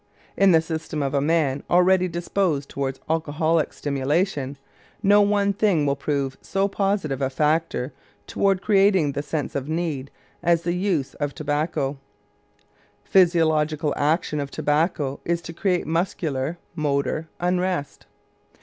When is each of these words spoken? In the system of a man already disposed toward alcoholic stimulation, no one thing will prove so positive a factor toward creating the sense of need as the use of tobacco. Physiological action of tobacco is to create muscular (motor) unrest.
In 0.35 0.51
the 0.51 0.61
system 0.61 1.03
of 1.03 1.13
a 1.13 1.21
man 1.21 1.61
already 1.69 2.07
disposed 2.07 2.69
toward 2.69 2.99
alcoholic 3.07 3.71
stimulation, 3.71 4.57
no 5.03 5.21
one 5.21 5.53
thing 5.53 5.85
will 5.85 5.95
prove 5.95 6.39
so 6.41 6.67
positive 6.67 7.21
a 7.21 7.29
factor 7.29 7.93
toward 8.25 8.63
creating 8.63 9.11
the 9.11 9.21
sense 9.21 9.53
of 9.53 9.69
need 9.69 10.09
as 10.41 10.63
the 10.63 10.73
use 10.73 11.13
of 11.13 11.35
tobacco. 11.35 11.99
Physiological 13.03 13.93
action 13.95 14.39
of 14.39 14.49
tobacco 14.49 15.19
is 15.23 15.39
to 15.43 15.53
create 15.53 15.85
muscular 15.85 16.57
(motor) 16.73 17.29
unrest. 17.39 18.07